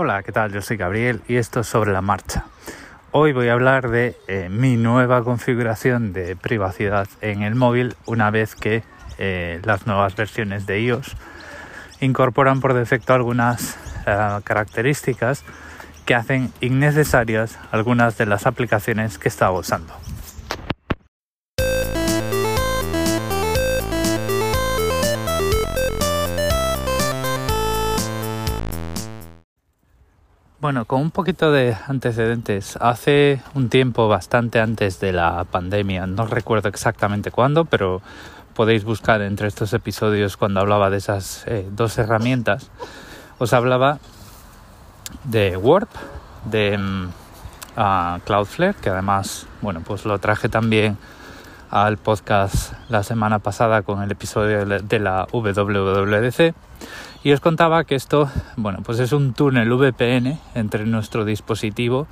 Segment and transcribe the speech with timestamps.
[0.00, 0.52] Hola, ¿qué tal?
[0.52, 2.44] Yo soy Gabriel y esto es sobre la marcha.
[3.10, 8.30] Hoy voy a hablar de eh, mi nueva configuración de privacidad en el móvil una
[8.30, 8.84] vez que
[9.18, 11.16] eh, las nuevas versiones de iOS
[11.98, 13.76] incorporan por defecto algunas
[14.06, 15.42] eh, características
[16.06, 19.92] que hacen innecesarias algunas de las aplicaciones que estaba usando.
[30.60, 36.26] Bueno, con un poquito de antecedentes, hace un tiempo bastante antes de la pandemia, no
[36.26, 38.02] recuerdo exactamente cuándo, pero
[38.54, 42.72] podéis buscar entre estos episodios cuando hablaba de esas eh, dos herramientas,
[43.38, 44.00] os hablaba
[45.22, 45.90] de Warp,
[46.46, 47.08] de mm,
[48.24, 50.98] Cloudflare, que además, bueno, pues lo traje también
[51.70, 56.54] al podcast la semana pasada con el episodio de la WWDC
[57.24, 62.06] y os contaba que esto, bueno, pues es un túnel VPN entre nuestro dispositivo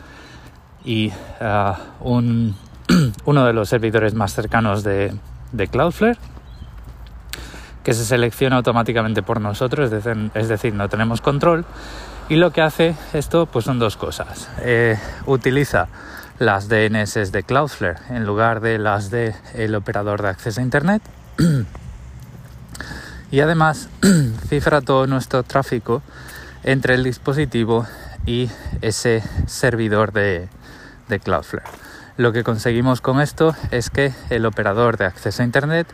[0.85, 2.57] y ah, un,
[3.25, 5.15] uno de los servidores más cercanos de,
[5.53, 6.19] de, Cloudflare,
[7.85, 11.65] que se selecciona automáticamente por nosotros, es decir, no tenemos control.
[12.29, 14.51] Y lo que hace esto, pues son dos cosas.
[14.59, 15.87] Eh, utiliza
[16.39, 21.03] las DNS de Cloudflare en lugar de las del el operador de acceso a Internet.
[23.31, 23.89] y además
[24.49, 26.03] cifra todo nuestro tráfico
[26.63, 27.87] entre el dispositivo
[28.27, 28.51] y
[28.83, 30.49] ese servidor de,
[31.23, 31.67] Cloudflare.
[32.17, 35.87] Lo que conseguimos con esto es que el operador de acceso a Internet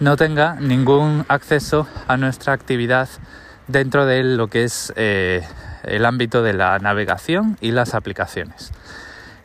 [0.00, 3.08] no tenga ningún acceso a nuestra actividad
[3.68, 5.42] dentro de lo que es eh,
[5.82, 8.72] el ámbito de la navegación y las aplicaciones.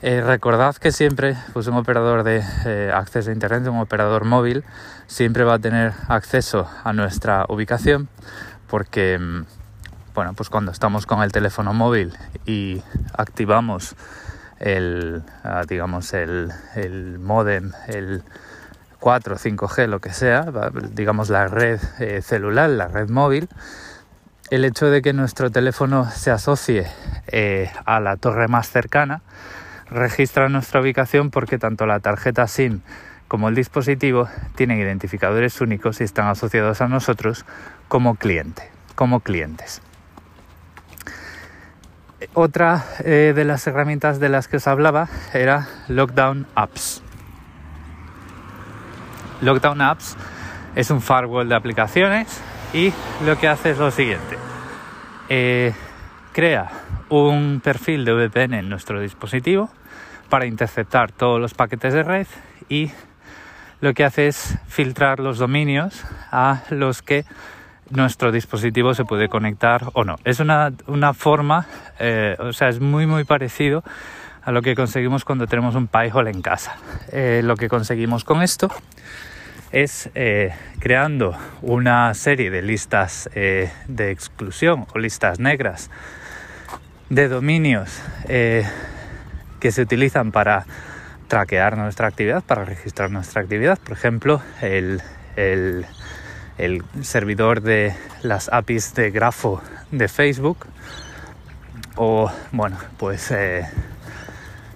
[0.02, 4.64] Eh, recordad que siempre pues un operador de eh, acceso a Internet, un operador móvil,
[5.08, 8.08] siempre va a tener acceso a nuestra ubicación
[8.70, 9.46] porque, mm,
[10.16, 12.14] bueno, pues cuando estamos con el teléfono móvil
[12.46, 12.82] y
[13.14, 13.98] activamos
[14.60, 18.24] el, ah, digamos, el, el modem, el
[19.02, 20.46] 4 5G, lo que sea,
[20.92, 23.50] digamos la red eh, celular, la red móvil,
[24.50, 26.88] el hecho de que nuestro teléfono se asocie
[27.86, 29.22] a la torre más cercana,
[29.92, 32.82] registra nuestra ubicación porque tanto la tarjeta SIM
[33.28, 37.46] como el dispositivo tienen identificadores únicos y están asociados a nosotros
[37.88, 39.82] como cliente, como clientes.
[42.34, 47.02] Otra eh, de las herramientas de las que os hablaba era Lockdown Apps.
[49.42, 50.18] Lockdown Apps
[50.76, 52.42] es un firewall de aplicaciones
[52.74, 52.94] y
[53.26, 54.38] lo que hace es lo siguiente.
[55.30, 55.74] Eh,
[56.34, 56.70] crea
[57.10, 59.70] un perfil de VPN en nuestro dispositivo
[60.30, 62.28] para interceptar todos los paquetes de red
[62.70, 62.92] y
[63.82, 67.26] lo que hace es filtrar los dominios a los que
[67.90, 70.18] nuestro dispositivo se puede conectar o no.
[70.24, 70.72] Es una,
[71.14, 71.66] forma,
[72.00, 73.84] eh, o sea, es muy muy parecido
[74.44, 76.76] a lo que conseguimos cuando tenemos un Pi-hole en casa.
[77.12, 78.70] Eh, lo que conseguimos con esto
[79.72, 85.90] es eh, creando una serie de listas de exclusión o listas negras
[87.10, 90.66] de dominios que se utilizan para
[91.28, 93.78] traquear nuestra actividad, para registrar nuestra actividad.
[93.80, 95.02] Por ejemplo, el,
[95.38, 95.86] el,
[97.02, 99.62] servidor de las APIs de grafo
[99.92, 100.66] de Facebook
[101.96, 103.66] o, bueno, pues eh,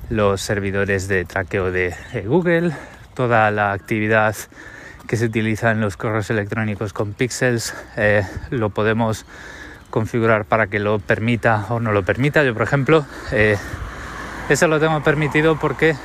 [0.10, 1.94] los servidores de traqueo de
[2.26, 2.72] Google,
[3.14, 4.36] toda la actividad
[5.08, 9.26] que se utiliza en los correos electrónicos con pixels, eh, lo podemos
[9.94, 12.44] configurar para que lo permita o no lo permita.
[12.44, 13.58] Yo, por ejemplo, eh,
[14.50, 15.96] eso lo tengo permitido porque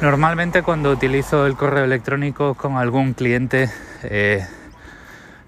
[0.00, 3.70] normalmente cuando utilizo el correo electrónico con algún cliente
[4.02, 4.44] eh,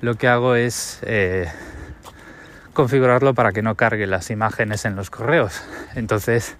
[0.00, 1.48] lo que hago es eh,
[2.72, 5.64] configurarlo para que no cargue las imágenes en los correos.
[5.96, 6.54] Entonces,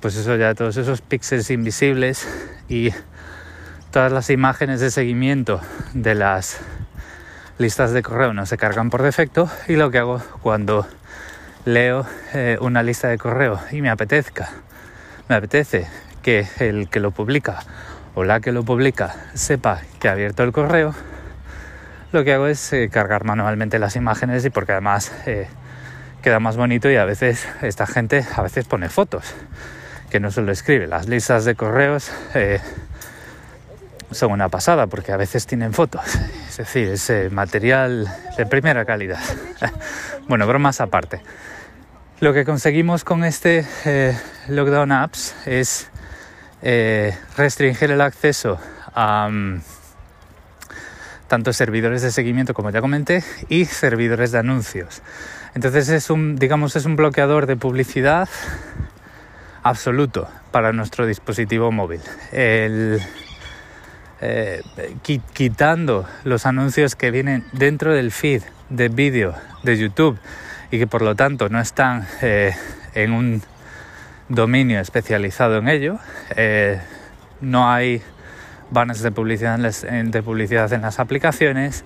[0.00, 2.26] pues eso ya todos esos píxeles invisibles
[2.70, 2.88] y
[3.90, 5.60] todas las imágenes de seguimiento
[5.92, 6.58] de las
[7.60, 10.86] listas de correo no se cargan por defecto y lo que hago cuando
[11.66, 14.48] leo eh, una lista de correo y me apetezca,
[15.28, 15.86] me apetece
[16.22, 17.62] que el que lo publica
[18.14, 20.94] o la que lo publica sepa que ha abierto el correo,
[22.12, 25.46] lo que hago es eh, cargar manualmente las imágenes y porque además eh,
[26.22, 29.34] queda más bonito y a veces esta gente a veces pone fotos,
[30.08, 30.86] que no solo escribe.
[30.86, 32.10] Las listas de correos
[34.10, 36.02] son una pasada porque a veces tienen fotos,
[36.48, 39.20] es decir, es material de primera calidad.
[40.28, 41.20] bueno, bromas aparte.
[42.20, 44.14] Lo que conseguimos con este eh,
[44.48, 45.88] Lockdown Apps es
[46.60, 48.60] eh, restringir el acceso
[48.94, 49.62] a um,
[51.28, 55.00] tanto servidores de seguimiento como ya comenté y servidores de anuncios.
[55.54, 58.28] Entonces es un, digamos, es un bloqueador de publicidad
[59.62, 62.00] absoluto para nuestro dispositivo móvil.
[62.32, 63.00] El,
[64.20, 64.62] eh,
[65.32, 70.18] quitando los anuncios que vienen dentro del feed de vídeo de YouTube
[70.70, 72.52] y que por lo tanto no están eh,
[72.94, 73.42] en un
[74.28, 75.98] dominio especializado en ello.
[76.36, 76.80] Eh,
[77.40, 78.02] no hay
[78.70, 81.84] banners de publicidad en, de publicidad en las aplicaciones,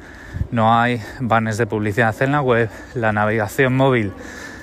[0.51, 4.13] no hay banners de publicidad en la web, la navegación móvil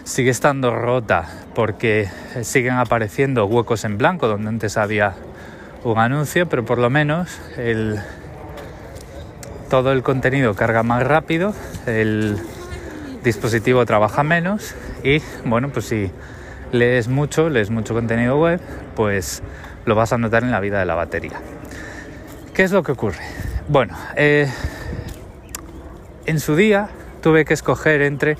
[0.04, 2.10] sigue estando rota porque
[2.42, 5.16] siguen apareciendo huecos en blanco donde antes había
[5.84, 8.00] un anuncio, pero por lo menos el,
[9.70, 11.54] todo el contenido carga más rápido,
[11.86, 12.38] el
[13.24, 16.12] dispositivo trabaja menos y bueno, pues si
[16.72, 18.60] lees mucho, lees mucho contenido web,
[18.96, 19.42] pues
[19.86, 21.40] lo vas a notar en la vida de la batería.
[22.54, 23.24] ¿Qué es lo que ocurre?
[23.68, 24.52] Bueno, eh,
[26.26, 26.90] en su día
[27.22, 28.38] tuve que escoger entre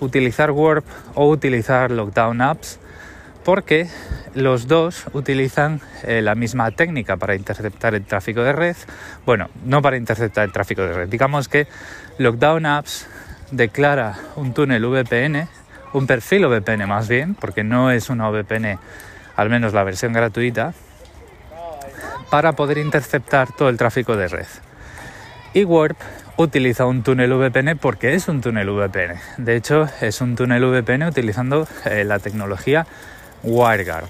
[0.00, 0.84] utilizar Warp
[1.14, 2.78] o utilizar Lockdown Apps
[3.44, 3.88] porque
[4.34, 8.76] los dos utilizan eh, la misma técnica para interceptar el tráfico de red.
[9.26, 11.08] Bueno, no para interceptar el tráfico de red.
[11.08, 11.66] Digamos que
[12.18, 13.06] Lockdown Apps
[13.50, 15.48] declara un túnel VPN,
[15.92, 18.78] un perfil VPN más bien, porque no es una VPN,
[19.36, 20.72] al menos la versión gratuita,
[22.30, 24.46] para poder interceptar todo el tráfico de red.
[25.52, 25.98] Y Warp
[26.38, 29.20] utiliza un túnel VPN porque es un túnel VPN.
[29.36, 32.86] De hecho, es un túnel VPN utilizando eh, la tecnología
[33.42, 34.08] WireGuard.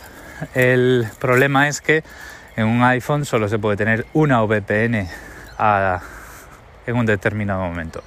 [0.54, 2.02] El problema es que
[2.56, 5.08] en un iPhone solo se puede tener una VPN
[6.86, 8.02] en un determinado momento.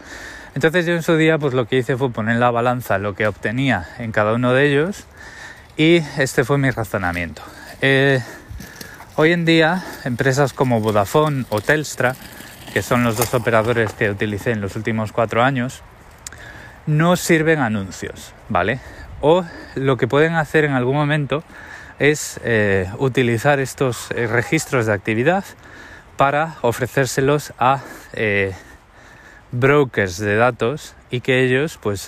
[0.53, 3.15] Entonces yo en su día pues lo que hice fue poner en la balanza lo
[3.15, 5.05] que obtenía en cada uno de ellos
[5.77, 7.41] y este fue mi razonamiento.
[7.81, 8.21] Eh,
[9.15, 12.15] hoy en día empresas como Vodafone o Telstra,
[12.73, 15.81] que son los dos operadores que utilicé en los últimos cuatro años,
[16.87, 18.79] no sirven anuncios, ¿vale?
[19.27, 19.43] O
[19.73, 21.43] lo que pueden hacer en algún momento
[21.97, 25.43] es eh, utilizar estos eh, registros de actividad
[26.15, 27.81] para ofrecérselos a
[28.13, 28.53] eh,
[29.51, 32.07] brokers de datos y que ellos pues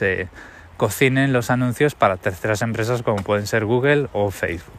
[0.77, 4.77] cocinen los anuncios para terceras empresas como pueden ser Google o Facebook.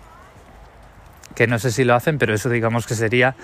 [1.35, 3.35] Que no sé si lo hacen, pero eso digamos que sería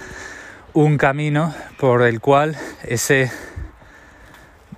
[0.73, 3.33] un camino por el cual ese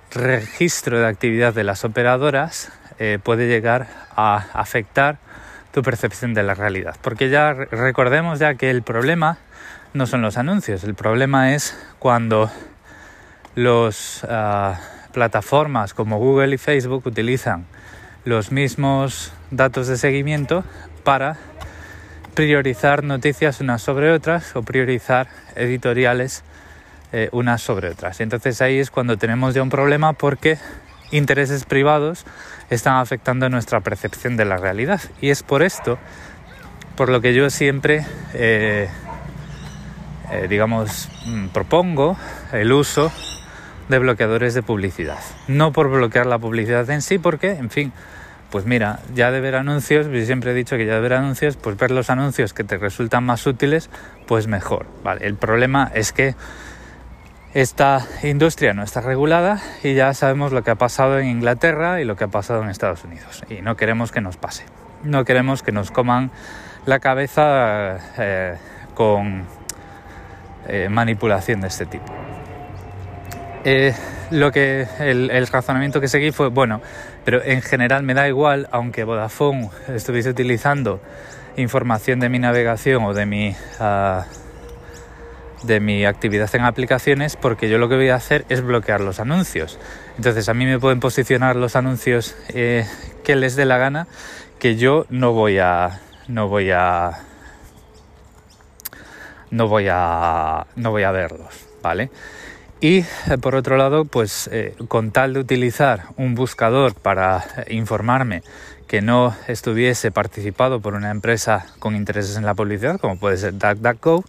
[0.09, 5.17] registro de actividad de las operadoras eh, puede llegar a afectar
[5.71, 6.95] tu percepción de la realidad.
[7.01, 9.37] Porque ya recordemos ya que el problema
[9.93, 12.51] no son los anuncios, el problema es cuando
[13.55, 14.79] las ah,
[15.13, 17.65] plataformas como Google y Facebook utilizan
[18.25, 20.63] los mismos datos de seguimiento
[21.03, 21.37] para
[22.35, 26.43] priorizar noticias unas sobre otras o priorizar editoriales
[27.13, 28.19] eh, unas sobre otras.
[28.19, 30.57] Entonces ahí es cuando tenemos ya un problema porque
[31.11, 32.25] intereses privados
[32.69, 35.01] están afectando nuestra percepción de la realidad.
[35.21, 35.97] Y es por esto
[36.97, 38.89] por lo que yo siempre, eh,
[40.31, 42.17] eh, digamos, mm, propongo
[42.51, 43.11] el uso
[43.87, 45.19] de bloqueadores de publicidad.
[45.47, 47.93] No por bloquear la publicidad en sí, porque, en fin,
[48.49, 51.55] pues mira, ya de ver anuncios, yo siempre he dicho que ya de ver anuncios,
[51.55, 53.91] pues ver los anuncios que te resultan más útiles,
[54.25, 54.87] pues mejor.
[55.03, 56.35] Vale, el problema es que
[57.61, 62.05] esta industria no está regulada y ya sabemos lo que ha pasado en Inglaterra y
[62.05, 63.43] lo que ha pasado en Estados Unidos.
[63.49, 64.63] Y no queremos que nos pase.
[65.03, 66.29] No queremos que nos coman
[66.85, 68.57] la cabeza eh,
[68.93, 69.45] con
[70.67, 72.13] eh, manipulación de este tipo.
[73.63, 73.95] Eh,
[74.29, 76.79] lo que el, razonamiento que seguí fue bueno,
[77.25, 81.01] pero en general me da igual, aunque Vodafone estuviese utilizando
[81.55, 84.21] información de mi navegación o de mi uh,
[85.67, 89.19] de mi actividad en aplicaciones porque yo lo que voy a hacer es bloquear los
[89.19, 89.77] anuncios.
[90.17, 92.87] Entonces a mí me pueden posicionar los anuncios eh,
[93.23, 94.07] que les dé la gana
[94.59, 97.11] que yo no voy a no voy a
[99.51, 102.09] no voy a no voy a verlos, ¿vale?
[102.79, 103.05] Y eh,
[103.41, 108.43] por otro lado, pues eh, con tal de utilizar un buscador para informarme
[108.87, 113.57] que no estuviese participado por una empresa con intereses en la publicidad, como puede ser
[113.57, 114.23] DuckDuckGo,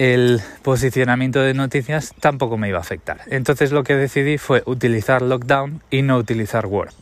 [0.00, 3.20] el posicionamiento de noticias tampoco me iba a afectar.
[3.26, 6.94] Entonces lo que decidí fue utilizar Lockdown y no utilizar Warp.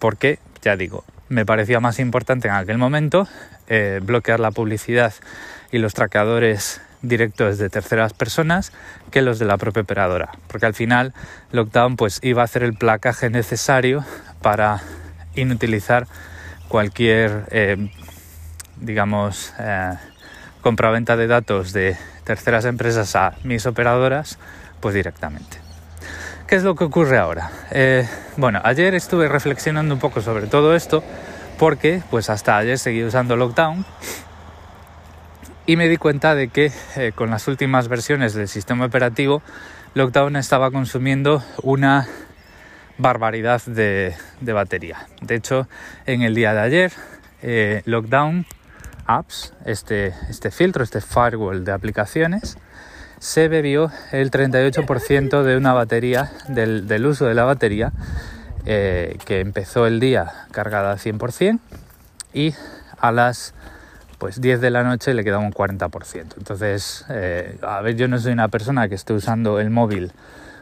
[0.00, 3.28] Porque, ya digo, me parecía más importante en aquel momento
[3.68, 5.14] eh, bloquear la publicidad
[5.70, 8.72] y los traqueadores directos de terceras personas
[9.12, 10.32] que los de la propia operadora.
[10.48, 11.14] Porque al final
[11.52, 14.04] Lockdown pues iba a hacer el placaje necesario
[14.42, 14.82] para
[15.36, 16.08] inutilizar
[16.66, 17.88] cualquier, eh,
[18.80, 19.92] digamos, eh,
[20.60, 24.38] compraventa de datos de terceras empresas a mis operadoras,
[24.80, 25.58] pues directamente.
[26.48, 27.50] ¿Qué es lo que ocurre ahora?
[27.70, 28.06] Eh,
[28.36, 31.02] bueno, ayer estuve reflexionando un poco sobre todo esto
[31.58, 33.86] porque pues hasta ayer seguí usando Lockdown
[35.66, 39.42] y me di cuenta de que eh, con las últimas versiones del sistema operativo
[39.94, 42.06] Lockdown estaba consumiendo una
[42.98, 45.06] barbaridad de, batería.
[45.22, 45.68] De hecho,
[46.06, 46.92] en el día de ayer,
[47.42, 48.46] eh, Lockdown
[49.06, 52.58] Apps, este, este filtro, este firewall de aplicaciones,
[53.18, 57.92] se bebió el 38% de una batería, del, uso de la batería,
[58.66, 61.60] eh, que empezó el día cargada al 100%
[62.34, 62.54] y
[62.98, 63.54] a las
[64.18, 66.34] pues 10 de la noche le queda un 40%.
[66.38, 70.12] Entonces, eh, a ver, yo no soy una persona que esté usando el móvil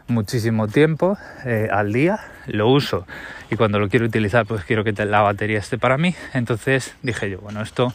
[0.06, 3.06] muchísimo tiempo eh, al día, lo uso
[3.50, 6.14] y cuando lo quiero utilizar pues quiero que la batería esté para mí.
[6.34, 7.92] Entonces dije yo, bueno, esto,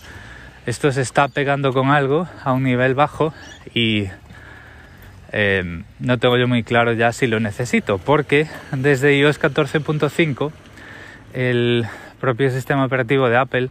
[0.70, 3.34] esto se está pegando con algo a un nivel bajo
[3.74, 4.06] y
[5.32, 10.52] eh, no tengo yo muy claro ya si lo necesito, porque desde iOS 14.5
[11.34, 11.88] el
[12.20, 13.70] propio sistema operativo de Apple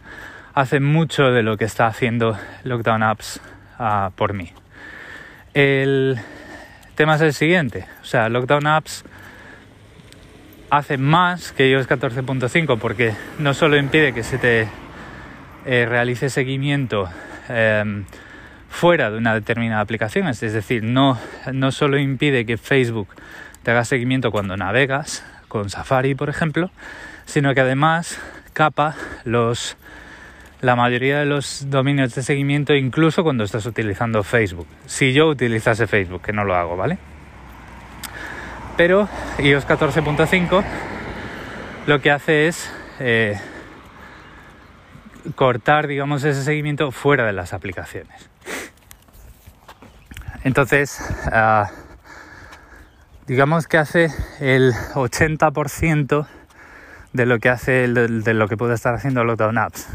[0.53, 3.39] hace mucho de lo que está haciendo Lockdown Apps
[3.77, 4.51] ah, por mí.
[5.53, 6.19] El
[6.95, 9.05] tema es el siguiente, o sea, Lockdown Apps
[10.69, 14.67] hace más que iOS 14.5 porque no solo impide que se te
[15.65, 17.09] eh, realice seguimiento
[17.47, 18.05] em,
[18.69, 21.17] fuera de una determinada aplicación, es decir, no,
[21.51, 23.09] no solo impide que Facebook
[23.63, 26.71] te haga seguimiento cuando navegas con Safari, por ejemplo,
[27.25, 28.19] sino que además
[28.53, 29.77] capa los
[30.61, 34.67] la mayoría de los dominios de seguimiento incluso cuando estás utilizando Facebook.
[34.85, 36.97] Si yo utilizase Facebook, que no lo hago, ¿vale?
[38.75, 39.07] Pero
[39.39, 40.63] iOS 14.5
[41.87, 43.39] lo que hace es eh,
[45.35, 48.29] cortar, digamos, ese seguimiento fuera de las aplicaciones.
[50.43, 50.99] Entonces,
[51.31, 51.69] ah,
[53.27, 54.09] digamos que hace
[54.39, 56.27] el 80%
[57.13, 59.87] de lo que hace, de, lo que puede estar haciendo Lockdown Apps.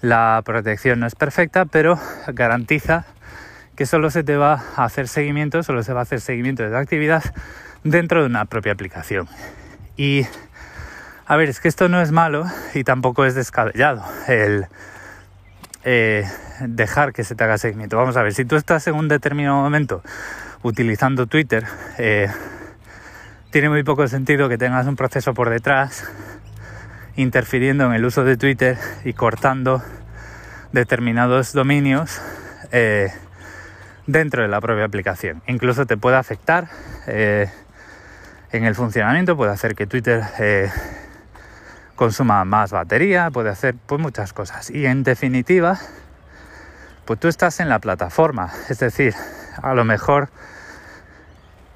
[0.00, 1.98] la protección no es perfecta, pero
[2.28, 3.06] garantiza
[3.74, 6.70] que solo se te va a hacer seguimiento, solo se va a hacer seguimiento de
[6.70, 7.24] la actividad
[7.82, 9.28] dentro de una propia aplicación.
[9.96, 10.26] Y
[11.26, 14.66] a ver, es que esto no es malo y tampoco es descabellado el
[15.84, 16.24] eh,
[16.60, 17.96] dejar que se te haga seguimiento.
[17.96, 20.02] Vamos a ver, si tú estás en un determinado momento
[20.62, 21.64] utilizando Twitter,
[21.98, 22.28] eh,
[23.50, 26.04] tiene muy poco sentido que tengas un proceso por detrás
[27.16, 29.82] interfiriendo en el uso de Twitter y cortando
[30.72, 32.20] determinados dominios
[32.72, 33.08] eh,
[34.06, 35.42] dentro de la propia aplicación.
[35.46, 36.68] Incluso te puede afectar
[37.06, 40.22] en el funcionamiento, puede hacer que Twitter
[41.96, 44.70] consuma más batería, puede hacer pues, muchas cosas.
[44.70, 45.78] Y en definitiva,
[47.04, 49.14] pues tú estás en la plataforma, es decir,
[49.62, 50.28] a lo mejor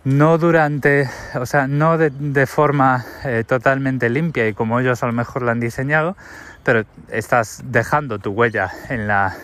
[0.04, 5.12] no durante, o sea, no de, forma eh, totalmente limpia y como ellos a lo
[5.12, 6.16] mejor la han diseñado,
[6.64, 9.37] pero estás dejando tu huella en la,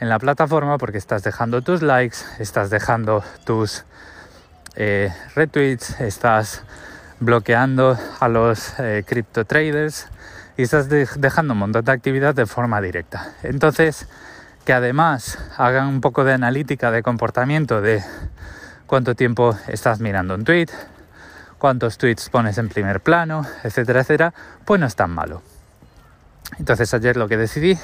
[0.00, 3.84] en la plataforma porque estás dejando tus likes, estás dejando tus
[4.76, 6.62] eh, retweets, estás
[7.24, 10.08] bloqueando a los eh, crypto traders
[10.56, 13.34] y estás dejando un montón de actividad de forma directa.
[13.42, 14.06] Entonces,
[14.64, 18.02] que además hagan un poco de analítica de comportamiento de
[18.86, 20.68] cuánto tiempo estás mirando un tweet,
[21.58, 25.42] cuántos tweets pones en primer plano, etcétera, etcétera, pues no es tan malo.
[26.58, 27.76] Entonces ayer lo que decidí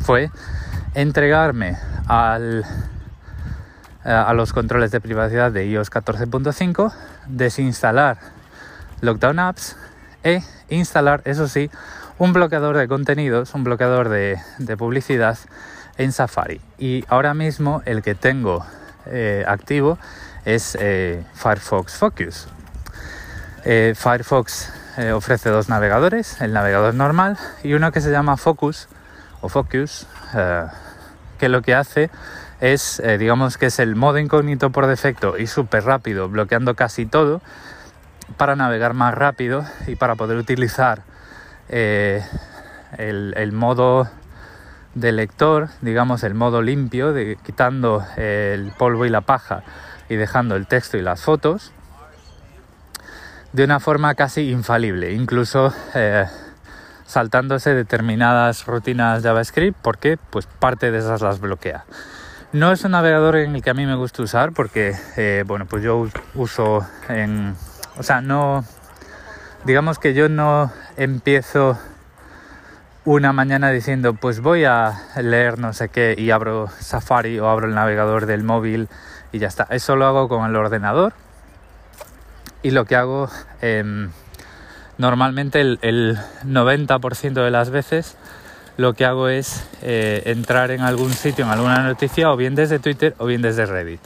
[0.00, 0.30] fue
[0.94, 2.62] entregarme eh,
[4.04, 6.92] a los controles de privacidad de iOS 14.5,
[7.28, 8.35] desinstalar
[9.00, 9.76] Lockdown Apps
[10.22, 11.70] e instalar, eso sí,
[12.18, 14.38] un bloqueador de contenidos, un bloqueador de,
[14.76, 15.38] publicidad
[15.98, 16.60] en Safari.
[16.78, 18.64] Y ahora mismo el que tengo
[19.06, 19.98] eh, activo
[20.44, 22.48] es eh, Firefox Focus.
[23.64, 24.72] Eh, Firefox
[25.14, 28.88] ofrece dos navegadores, el navegador normal y uno que se llama Focus
[29.42, 30.06] o Focus,
[31.38, 32.08] que lo que hace
[32.62, 37.42] es, digamos que es el modo incógnito por defecto y súper rápido, bloqueando casi todo
[38.36, 41.02] para navegar más rápido y para poder utilizar
[41.68, 44.08] el modo
[44.96, 49.62] de lector, digamos el modo limpio, de, quitando el polvo y la paja
[50.08, 51.72] y dejando el texto y las fotos,
[53.52, 56.26] de una forma casi infalible, incluso eh,
[57.06, 61.84] saltándose determinadas rutinas JavaScript, porque pues parte de esas las bloquea.
[62.52, 65.66] No es un navegador en el que a mí me gusta usar porque, eh, bueno,
[65.66, 67.54] pues yo uso en...
[67.98, 68.64] O sea, no...
[69.64, 71.78] Digamos que yo no empiezo
[73.06, 77.68] una mañana diciendo pues voy a leer no sé qué y abro Safari o abro
[77.68, 78.88] el navegador del móvil
[79.32, 79.66] y ya está.
[79.70, 81.14] Eso lo hago con el ordenador
[82.62, 84.10] y lo que hago em,
[84.98, 88.16] normalmente el, 90% de las veces
[88.76, 92.78] lo que hago es eh, entrar en algún sitio, en alguna noticia, o bien desde
[92.78, 94.00] Twitter o bien desde Reddit.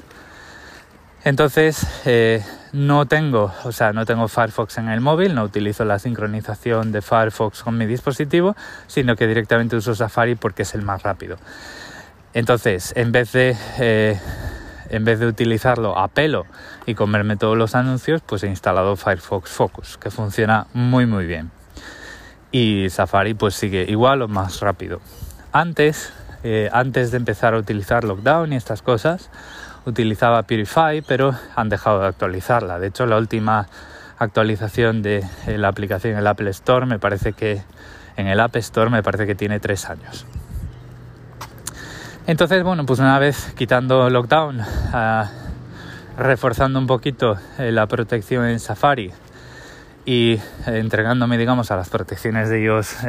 [1.25, 5.98] Entonces, eh, no tengo, o sea, no tengo Firefox en el móvil, no utilizo la
[5.98, 11.02] sincronización de Firefox con mi dispositivo, sino que directamente uso Safari porque es el más
[11.02, 11.36] rápido.
[12.32, 14.20] Entonces, en vez de, eh,
[14.88, 16.46] en vez de utilizarlo a pelo
[16.86, 21.50] y comerme todos los anuncios, pues he instalado Firefox Focus, que funciona muy muy bien.
[22.52, 25.00] Y Safari pues sigue igual o más rápido.
[25.52, 26.12] Antes,
[26.44, 29.30] eh, antes de empezar a utilizar Lockdown y estas cosas,
[29.87, 32.78] utilizaba Purify, pero han dejado de actualizarla.
[32.78, 33.68] De hecho, la última
[34.18, 37.62] actualización de la aplicación en el Apple Store me parece que
[38.16, 40.26] en el App Store me parece que tiene tres años.
[42.26, 44.60] Entonces, bueno, pues una vez quitando lockdown,
[44.92, 45.30] ah,
[46.18, 49.10] reforzando un poquito eh, la protección en Safari
[50.04, 53.04] y entregándome, digamos, a las protecciones de iOS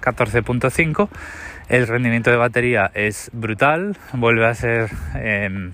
[0.00, 1.08] 14.5, eh,
[1.68, 5.72] el rendimiento de batería es brutal, vuelve a ser em,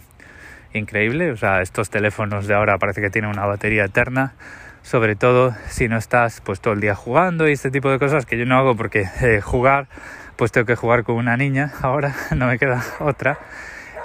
[0.72, 1.30] increíble.
[1.32, 4.34] O sea, estos teléfonos de ahora parece que tienen una batería eterna.
[4.82, 8.24] Sobre todo si no estás pues todo el día jugando y este tipo de cosas
[8.24, 9.88] que yo no hago porque eh, jugar
[10.36, 13.38] pues tengo que jugar con una niña ahora, no me queda otra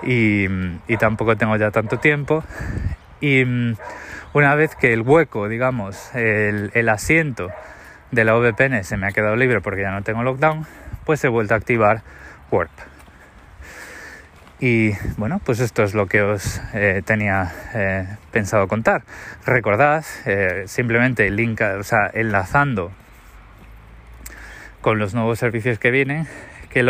[0.04, 0.48] y,
[1.00, 2.44] tampoco tengo ya tanto tiempo.
[3.22, 3.76] Y mm,
[4.34, 7.52] una vez que el hueco, digamos, el, el asiento
[8.12, 10.66] de la VPN se me ha quedado libre porque ya no tengo lockdown,
[11.06, 12.02] pues he vuelto a activar
[12.52, 12.95] Warp.
[14.60, 19.04] Y bueno, pues esto es lo que os eh, tenía eh, pensado contar.
[19.46, 22.92] Recordad, eh, simplemente link, o sea, enlazando
[24.80, 26.26] con los nuevos servicios que vienen,
[26.70, 26.86] que,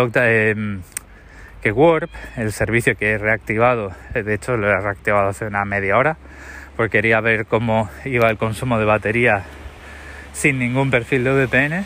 [1.64, 5.98] que Warp, el servicio que he reactivado, de hecho lo he reactivado hace una media
[5.98, 6.18] hora,
[6.76, 9.44] porque quería ver cómo iba el consumo de batería
[10.34, 11.86] sin ningún perfil de VPN.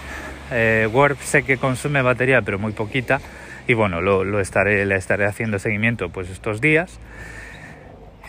[0.91, 3.21] Warp sé que consume batería, pero muy poquita
[3.69, 6.99] y bueno, lo, estaré, le estaré haciendo seguimiento pues estos días.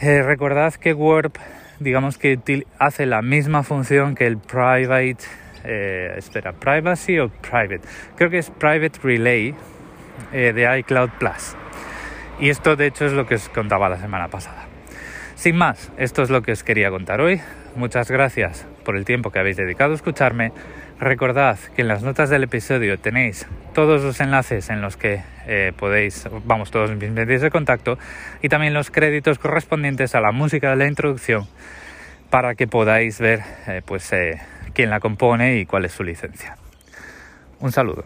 [0.03, 1.39] Eh, recordad que Warp,
[1.79, 2.39] digamos que
[2.79, 5.17] hace la misma función que el Private,
[5.65, 7.81] eh, espera, Privacy o Private,
[8.17, 9.55] creo que es Private Relay
[10.35, 11.57] eh, de iCloud Plus.
[12.39, 14.67] Y esto de hecho es lo que os contaba la semana pasada.
[15.37, 17.41] Sin más, esto es lo que os quería contar hoy.
[17.77, 20.53] Muchas gracias por el tiempo que habéis dedicado a escucharme.
[21.01, 25.73] Recordad que en las notas del episodio tenéis todos los enlaces en los que eh,
[25.75, 27.99] podéis, vamos, todos mis medios de contacto
[28.43, 31.49] y también los créditos correspondientes a la música de la introducción
[32.29, 34.43] para que podáis ver eh, pues, eh,
[34.75, 36.59] quién la compone y cuál es su licencia.
[37.61, 38.05] Un saludo.